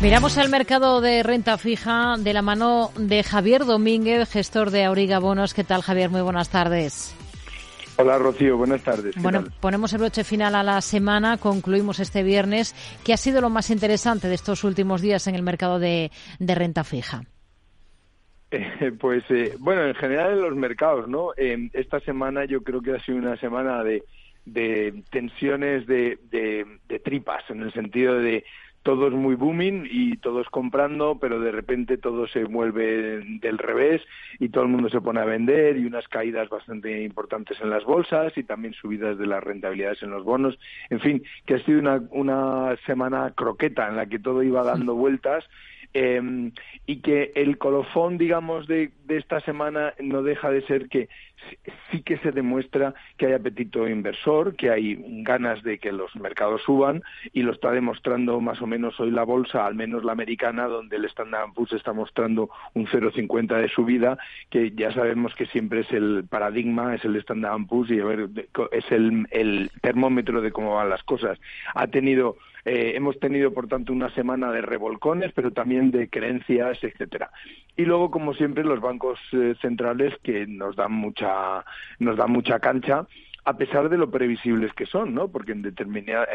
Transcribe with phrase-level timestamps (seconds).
[0.00, 5.18] Miramos al mercado de renta fija de la mano de Javier Domínguez, gestor de Auriga
[5.18, 5.54] Bonos.
[5.54, 6.08] ¿Qué tal, Javier?
[6.08, 7.16] Muy buenas tardes.
[7.96, 8.56] Hola, Rocío.
[8.56, 9.20] Buenas tardes.
[9.20, 11.36] Bueno, ponemos el broche final a la semana.
[11.36, 12.76] Concluimos este viernes.
[13.04, 16.84] ¿Qué ha sido lo más interesante de estos últimos días en el mercado de, renta
[16.84, 17.22] fija?
[18.52, 21.30] Eh, pues eh, bueno, en general en los mercados, ¿no?
[21.36, 24.04] Eh, esta semana yo creo que ha sido una semana de,
[24.52, 28.44] de tensiones de, de, tripas, en el sentido de
[28.88, 34.00] todos muy booming y todos comprando, pero de repente todo se mueve del revés
[34.38, 37.84] y todo el mundo se pone a vender y unas caídas bastante importantes en las
[37.84, 40.58] bolsas y también subidas de las rentabilidades en los bonos.
[40.88, 44.94] En fin, que ha sido una, una semana croqueta en la que todo iba dando
[44.94, 45.44] vueltas
[45.94, 46.50] eh,
[46.86, 51.08] y que el colofón, digamos, de, de, esta semana no deja de ser que
[51.90, 56.62] sí que se demuestra que hay apetito inversor, que hay ganas de que los mercados
[56.62, 57.02] suban
[57.32, 60.96] y lo está demostrando más o menos hoy la bolsa, al menos la americana, donde
[60.96, 64.18] el Standard Poor's está mostrando un 0,50 de subida,
[64.50, 68.28] que ya sabemos que siempre es el paradigma, es el Standard Poor's y a ver,
[68.72, 71.38] es el, el termómetro de cómo van las cosas.
[71.74, 76.82] Ha tenido eh, hemos tenido, por tanto, una semana de revolcones, pero también de creencias,
[76.82, 77.30] etcétera.
[77.76, 81.64] Y luego, como siempre, los bancos eh, centrales que nos dan mucha,
[81.98, 83.06] nos dan mucha cancha
[83.48, 85.28] a pesar de lo previsibles que son, ¿no?
[85.28, 85.64] Porque en,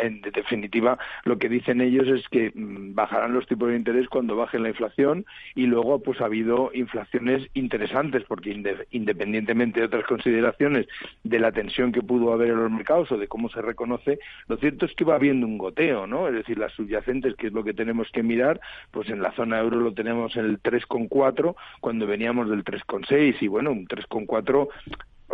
[0.02, 4.36] en definitiva lo que dicen ellos es que mm, bajarán los tipos de interés cuando
[4.36, 8.50] baje la inflación y luego pues ha habido inflaciones interesantes porque
[8.90, 10.88] independientemente de otras consideraciones
[11.24, 14.58] de la tensión que pudo haber en los mercados o de cómo se reconoce, lo
[14.58, 16.28] cierto es que va habiendo un goteo, ¿no?
[16.28, 19.60] Es decir, las subyacentes, que es lo que tenemos que mirar, pues en la zona
[19.60, 24.68] euro lo tenemos en el 3,4 cuando veníamos del 3,6 y bueno, un 3,4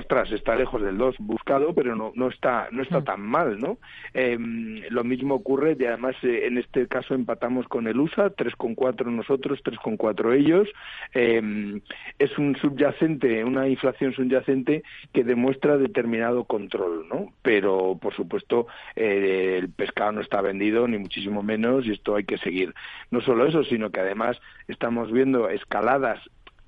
[0.10, 3.04] ostras, está lejos del 2 buscado, pero no, no está, no está mm.
[3.04, 3.78] tan mal, ¿no?
[4.16, 9.06] Em, lo mismo ocurre, y además eh, en este caso empatamos con el USA, 3,4
[9.06, 10.68] nosotros, 3,4 ellos.
[11.14, 11.80] Eh,
[12.18, 14.82] es un subyacente, una inflación subyacente
[15.14, 17.32] que demuestra determinado control, ¿no?
[17.44, 18.66] Pero, por supuesto,
[18.96, 22.74] eh, el pescado no está vendido, ni muchísimo menos, y esto hay que seguir.
[23.12, 26.20] No solo eso, sino que además estamos viendo escaladas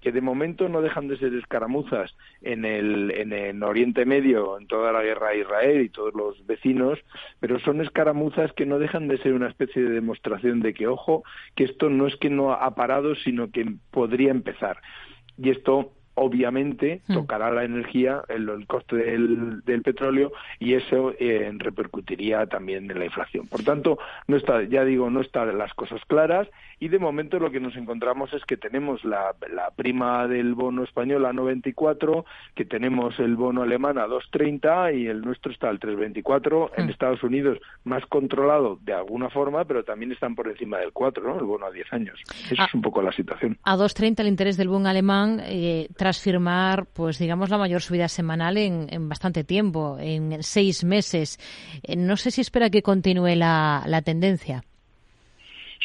[0.01, 4.67] que de momento no dejan de ser escaramuzas en el, en el Oriente Medio, en
[4.67, 7.00] toda la guerra de Israel y todos los vecinos,
[7.39, 11.23] pero son escaramuzas que no dejan de ser una especie de demostración de que, ojo,
[11.56, 14.81] que esto no es que no ha parado, sino que podría empezar.
[15.38, 17.13] Y esto obviamente hmm.
[17.13, 23.05] tocará la energía, el, coste del, del, petróleo y eso eh, repercutiría también en la
[23.05, 23.47] inflación.
[23.47, 26.47] Por tanto, no está, ya digo, no están las cosas claras
[26.79, 30.83] y de momento lo que nos encontramos es que tenemos la, la prima del bono
[30.83, 35.79] español a 94, que tenemos el bono alemán a 2.30 y el nuestro está al
[35.79, 36.71] 3.24.
[36.77, 36.89] En hmm.
[36.89, 41.39] Estados Unidos más controlado de alguna forma, pero también están por encima del 4, ¿no?
[41.39, 42.19] El bono a 10 años.
[42.51, 43.57] Esa es un poco la situación.
[43.63, 48.07] A 2.30 el interés del bono alemán eh, tras firmar, pues digamos, la mayor subida
[48.07, 51.39] semanal en, bastante tiempo, en seis meses.
[51.83, 54.63] Eh, no sé si espera que continúe la, la tendencia.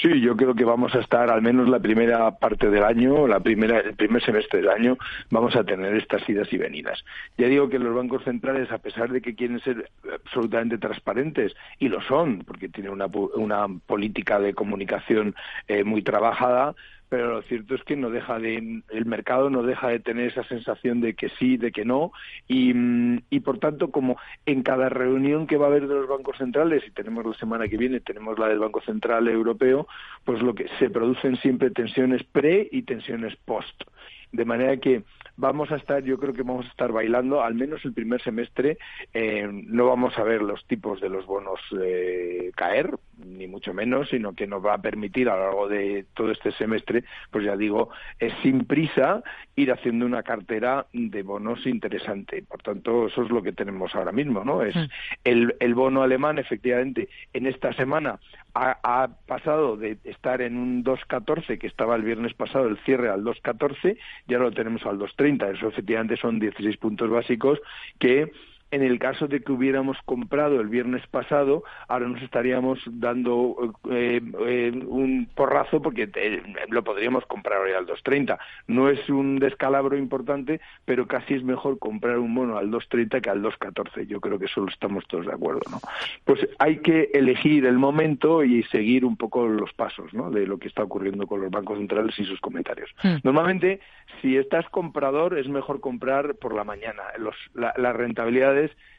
[0.02, 3.40] Sí, yo creo que vamos a estar al menos la primera parte del año, la
[3.40, 4.98] primera, el primer semestre del año,
[5.30, 7.02] vamos a tener estas idas y venidas.
[7.38, 11.88] Ya digo que los bancos centrales, a pesar de que quieren ser absolutamente transparentes, y
[11.88, 15.34] lo son, porque tienen una, una política de comunicación
[15.66, 16.74] eh, muy trabajada,
[17.08, 20.44] pero lo cierto es que no deja de el mercado no deja de tener esa
[20.44, 22.12] sensación de que sí, de que no
[22.48, 26.08] y, mm, y por tanto como en cada reunión que va a haber de los
[26.08, 29.86] bancos centrales y tenemos la semana que viene tenemos la del Banco Central Europeo,
[30.24, 33.82] pues lo que se producen siempre tensiones pre y tensiones post.
[34.32, 35.02] De manera que
[35.36, 38.78] vamos a estar, yo creo que vamos a estar bailando, al menos el primer semestre,
[39.12, 44.08] eh, no vamos a ver los tipos de los bonos eh, caer, ni mucho menos,
[44.08, 47.56] sino que nos va a permitir a lo largo de todo este semestre, pues ya
[47.56, 49.22] digo, es sin prisa
[49.56, 52.42] ir haciendo una cartera de bonos interesante.
[52.42, 54.62] Por tanto, eso es lo que tenemos ahora mismo, ¿no?
[54.62, 54.88] Es mm.
[55.24, 58.18] el, el bono alemán, efectivamente, en esta semana
[58.54, 63.10] ha, ha pasado de estar en un 2.14, que estaba el viernes pasado el cierre
[63.10, 65.56] al 2.14, ya lo tenemos al 2.30.
[65.56, 67.60] Eso efectivamente son 16 puntos básicos
[67.98, 68.30] que
[68.70, 74.20] en el caso de que hubiéramos comprado el viernes pasado, ahora nos estaríamos dando eh,
[74.46, 78.38] eh, un porrazo porque eh, lo podríamos comprar hoy al 2.30.
[78.66, 83.30] No es un descalabro importante, pero casi es mejor comprar un mono al 2.30 que
[83.30, 84.06] al 2.14.
[84.06, 85.80] Yo creo que eso lo estamos todos de acuerdo, ¿no?
[86.24, 90.30] Pues hay que elegir el momento y seguir un poco los pasos, ¿no?
[90.30, 92.90] De lo que está ocurriendo con los bancos centrales y sus comentarios.
[93.02, 93.16] Hmm.
[93.22, 93.80] Normalmente,
[94.20, 97.02] si estás comprador, es mejor comprar por la mañana.
[97.18, 98.55] Los, la, la rentabilidad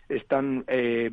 [0.09, 1.09] están eh,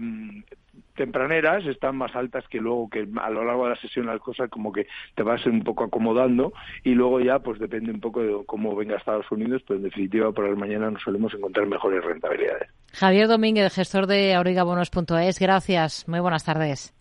[0.96, 4.48] tempraneras están más altas que luego que a lo largo de la sesión las cosas
[4.48, 6.52] como que te vas un poco acomodando
[6.84, 10.32] y luego ya pues depende un poco de cómo venga Estados Unidos, pero en definitiva
[10.32, 12.70] por la mañana nos solemos encontrar mejores rentabilidades.
[12.92, 16.08] Javier Domínguez, gestor de aurigabonos.es, gracias.
[16.08, 16.94] Muy buenas tardes.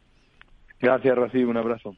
[0.79, 1.49] Gracias, Rocío.
[1.49, 1.95] Un abrazo.